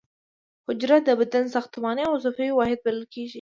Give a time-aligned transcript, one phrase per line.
[0.65, 3.29] حجره د بدن ساختماني او وظیفوي واحد بلل کیږي